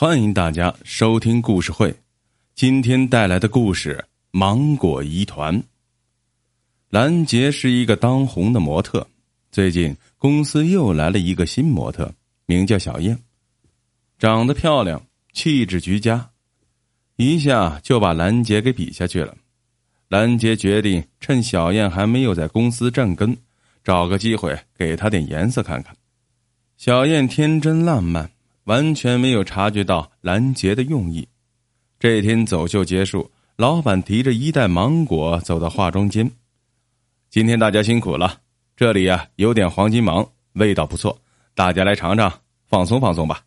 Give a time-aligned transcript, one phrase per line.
[0.00, 1.94] 欢迎大家收听故事会。
[2.54, 5.54] 今天带来的故事《芒果疑团》。
[6.88, 9.06] 兰杰是一个当红的模特，
[9.52, 12.10] 最近公司又来了一个新模特，
[12.46, 13.18] 名叫小燕，
[14.18, 16.30] 长得漂亮，气质绝佳，
[17.16, 19.36] 一下就把兰杰给比下去了。
[20.08, 23.36] 兰杰决定趁小燕还没有在公司站根，
[23.84, 25.94] 找个机会给她点颜色看看。
[26.78, 28.30] 小燕天真烂漫，
[28.64, 31.26] 完全没有察觉到拦截的用意。
[31.98, 36.30] 这天走秀结束，老板提着一袋芒果走到化妆间。
[37.28, 38.38] 今天大家辛苦了，
[38.76, 41.20] 这里呀有点黄金芒，味道不错，
[41.54, 42.32] 大家来尝尝，
[42.66, 43.42] 放松放松吧。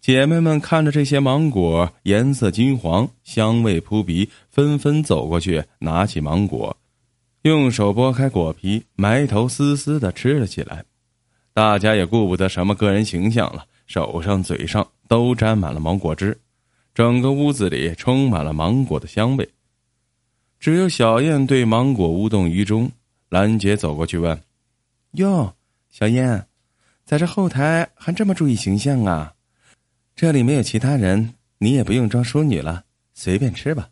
[0.00, 6.76] 姐妹们看着这些芒果，颜色金黄，香味扑鼻，纷纷走过去，拿起芒果，
[7.42, 10.84] 用手剥开果皮，埋头丝丝的吃了起来。
[11.52, 16.38] 大家也顾不得什么个人形象了，手上、嘴上都沾满了芒果汁，
[16.94, 19.48] 整个屋子里充满了芒果的香味。
[20.58, 22.90] 只有小燕对芒果无动于衷。
[23.28, 24.40] 兰姐走过去问
[25.12, 25.54] ：“哟，
[25.90, 26.46] 小燕，
[27.04, 29.34] 在这后台还这么注意形象啊？
[30.14, 32.84] 这里没有其他人，你也不用装淑女了，
[33.14, 33.88] 随便吃吧。”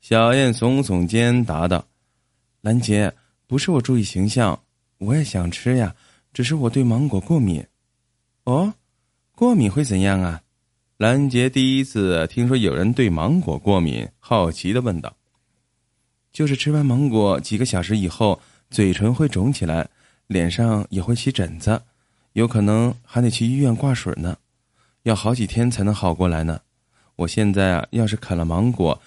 [0.00, 1.84] 小燕耸耸肩答道
[2.62, 3.12] ：“兰姐，
[3.46, 4.62] 不是我注意形象，
[4.98, 5.94] 我也想吃呀。”
[6.32, 7.66] 只是我对芒果过敏，
[8.44, 8.74] 哦，
[9.36, 10.40] 过敏会怎样啊？
[10.96, 15.14] 兰杰第一次听说有人对芒果过敏，好奇的问道
[16.32, 19.86] ：“就是吃完芒果几个小时以后，嘴唇会肿起来，
[20.26, 21.78] 脸上也会起疹子，
[22.32, 24.34] 有可能还得去医院挂水呢，
[25.02, 26.58] 要好几天才能好过来呢。
[27.16, 28.98] 我现在啊，要是啃了芒果，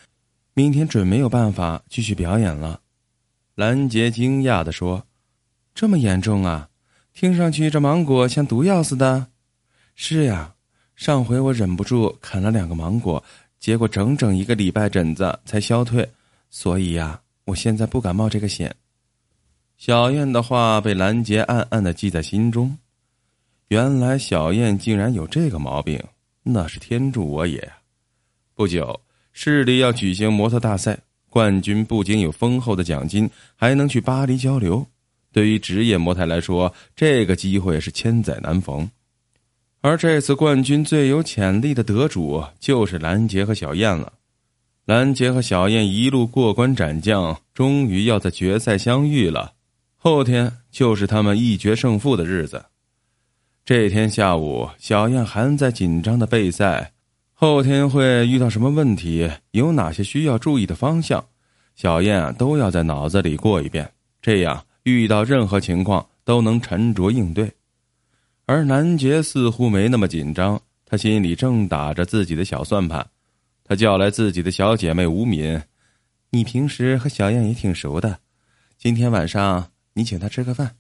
[0.54, 2.80] 明天准没有办法继续表演了。”
[3.58, 5.08] 兰杰惊讶的说
[5.74, 6.70] ：“这么严重啊？”
[7.16, 9.26] 听上去这芒果像毒药似的，
[10.02, 10.56] 是呀，
[10.96, 13.22] 上回我忍不住啃了两个芒果，
[13.60, 16.10] 结果整整一个礼拜疹子才消退，
[16.50, 18.74] 所以呀，我现在不敢冒这个险。
[19.76, 22.78] 小燕的话被兰杰暗暗的记在心中，
[23.68, 26.02] 原来小燕竟然有这个毛病，
[26.44, 27.78] 那是天助我也呀！
[28.56, 29.02] 不久，
[29.34, 30.98] 市里要举行模特大赛，
[31.28, 34.88] 冠军不仅有丰厚的奖金，还能去巴黎交流。
[35.34, 38.90] 对于职业模特来说，这个机会是千载难逢，
[39.82, 44.12] 而这次冠军最有潜力的得主就是兰杰和小燕了。
[44.86, 49.54] 兰杰和小燕一路过关斩将，终于要在决赛相遇了。
[49.96, 52.66] 后天就是他们一决胜负的日子。
[53.64, 56.92] 这天下午，小燕还在紧张的备赛，
[57.34, 61.24] 后天会遇到什么问题，有哪些需要注意的方向，
[61.76, 63.90] 小燕都要在脑子里过一遍，
[64.22, 64.66] 这样。
[64.84, 67.52] 遇到任何情况都能沉着应对，
[68.50, 73.08] 而南杰似乎没那么紧张，他心里正打着自己的小算盘。
[73.64, 75.62] 他叫来自己的小姐妹吴敏
[76.32, 78.22] ：“你平时和小燕也挺熟的，
[78.76, 80.78] 今天晚上你请她吃个饭，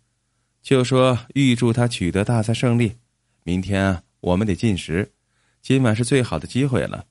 [0.63, 2.95] 就说预祝她取得大赛胜利。
[3.43, 5.11] 明天我们得进食，
[5.61, 7.05] 今晚是最好的机会了。”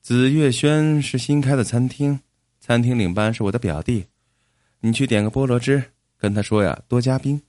[0.00, 2.18] 紫月轩是新开的餐厅，
[2.60, 4.06] 餐厅领班是我的表弟。
[4.80, 5.84] 你去点个菠萝汁，
[6.16, 7.42] 跟他说呀，多加冰，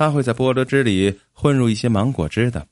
[0.00, 2.66] 他会在菠萝汁里混入一些芒果汁的。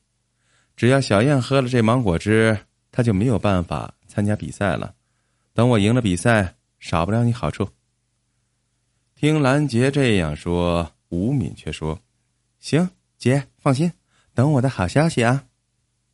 [0.75, 2.57] 只要小燕喝了这芒果汁，
[2.91, 4.95] 他就没有办法参加比赛了。
[5.53, 7.69] 等我赢了比赛，少不了你好处。
[9.15, 11.99] 听兰杰这样说，吴敏却说
[12.59, 12.89] ：“行，
[13.19, 13.91] 姐放心，
[14.33, 15.43] 等我的好消息啊。”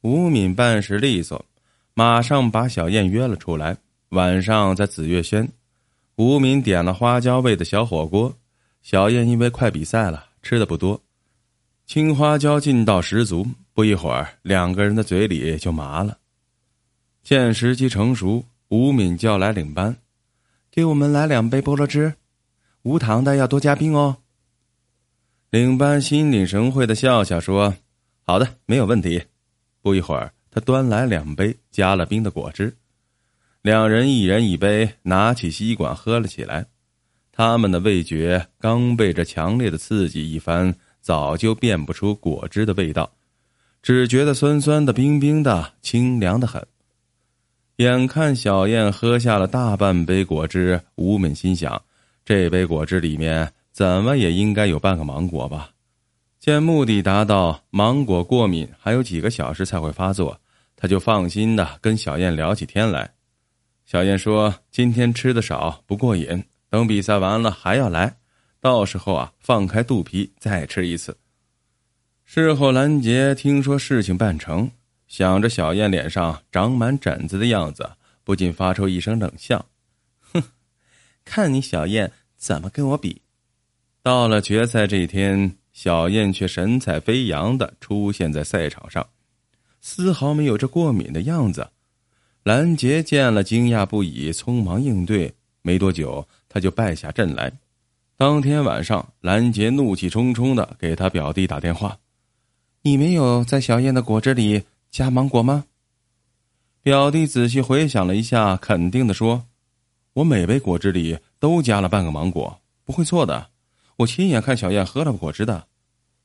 [0.04, 1.46] 吴敏办事利索，
[1.94, 3.78] 马上把小燕约了出来，
[4.10, 5.48] 晚上在紫月轩。
[6.18, 8.36] 吴敏点了花椒味的小火锅，
[8.82, 11.02] 小燕因为快比赛了，吃的不多，
[11.86, 13.46] 青花椒劲道十足。
[13.74, 16.18] 不一会儿，两个人的嘴里就麻了。
[17.22, 19.98] 见时机成熟，吴敏叫来领班，
[20.72, 22.14] 给我们来两杯菠萝汁，
[22.84, 24.18] 无糖的要多加冰哦。
[25.50, 27.76] 领班心领神会的笑笑说
[28.24, 29.22] ：“好的，没有问题。”
[29.82, 32.76] 不一会儿，他端来两杯加了冰的果汁。
[33.62, 36.66] 两人一人一杯，拿起吸管喝了起来。
[37.32, 40.74] 他们的味觉刚被这强烈的刺激一番，
[41.06, 43.08] 早就辨不出果汁的味道，
[43.84, 46.66] 只觉得酸酸的、冰冰的、清凉的很。
[47.76, 51.80] 眼看小燕喝下了大半杯果汁，吴敏心想：
[52.26, 55.70] 这杯果汁里面怎么也应该有半个芒果吧？
[56.40, 60.36] 见目的达到，芒果过敏还有几个小时才会发作，
[60.76, 63.08] 他就放心的跟小燕聊起天来。
[63.86, 66.44] 小燕说：“今天吃的少，不过瘾。
[66.68, 68.18] 等比赛完了还要来，
[68.66, 71.16] 到时候啊，放开肚皮再吃一次。”
[72.26, 74.72] 事后，兰杰听说事情办成，
[75.08, 77.88] 想着小燕脸上长满疹子的样子，
[78.24, 79.64] 不禁发出一声冷笑
[80.34, 80.42] ：“哼，
[81.24, 83.22] 看你小燕怎么跟我比！”
[84.02, 89.08] 到了决赛这一天，小燕却神采飞扬的出现在赛场上，
[89.80, 91.70] 丝毫没有这过敏的样子。
[92.42, 95.36] 兰杰见了，惊讶不已，匆忙应对。
[95.62, 97.54] 没多久，他就败下阵来。
[98.18, 101.98] 当天晚上，兰杰怒气冲冲的给他表弟打电话
[102.82, 105.66] ：“你没有在小燕的果汁里加芒果吗？”
[106.82, 109.44] 表弟仔细回想了一下，肯定的说
[110.14, 113.50] ：“我每杯果汁里都加了半个芒果，不会错的。
[113.98, 115.68] 我亲眼看小燕喝了果汁的。”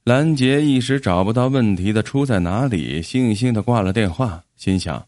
[0.05, 5.05] 兰杰一时找不到问题的出在哪里，悻悻的挂了电话，心想。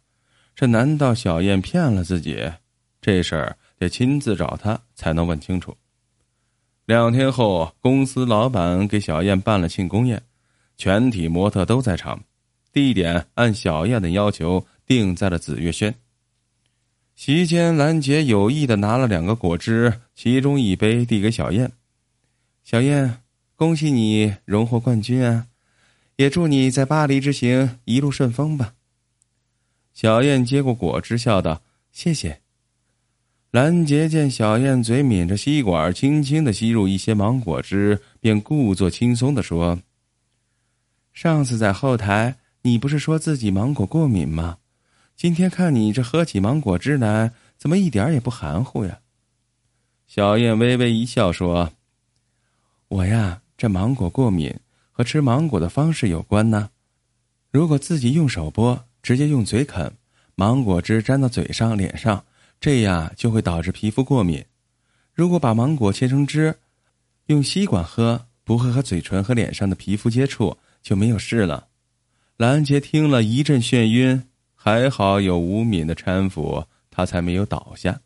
[0.56, 2.36] 这难道小燕骗了自己？
[3.00, 5.74] 这事儿得亲自找他才能问清楚。
[6.84, 10.20] 两天后，公司老板给小燕办了庆功宴，
[10.76, 12.20] 全体模特都在场，
[12.72, 15.94] 地点按小燕的要求定在了紫月轩。
[17.14, 21.70] 席间，兰杰有意的拿了两个果汁，其中一杯递给小燕
[22.64, 23.22] ：“小燕，
[23.54, 25.46] 恭喜你荣获冠军啊！
[26.16, 28.74] 也祝你在巴黎之行一路顺风吧。”
[29.94, 31.62] 小燕接过果汁，笑道
[31.92, 32.40] ：“谢谢。”
[33.52, 39.78] 兰杰见小燕嘴抿着吸管，轻轻的吸入一些芒果汁，便故作轻松的说
[41.12, 44.56] ：“上次在后台，你不是说自己芒果过敏吗？
[45.14, 49.00] 今天看你这喝起芒果汁来，怎么一点也不含糊呀？”
[50.08, 51.70] 小燕微微一笑说
[52.88, 54.50] ：“我呀，这芒果过敏
[54.90, 56.70] 和吃芒果的方式有关呢。
[57.50, 59.92] 如果自己用手剥。”直接用嘴啃，
[60.36, 62.24] 芒果汁沾到嘴上、脸上，
[62.62, 64.44] 这样就会导致皮肤过敏。
[65.12, 66.54] 如果把芒果切成汁，
[67.26, 71.66] 用吸管喝，不会和嘴唇和脸上的皮肤接触，就没有事了。
[72.36, 74.22] 兰杰听了一阵眩晕，
[74.54, 78.00] 还好有吴敏的搀扶，他才没有倒下。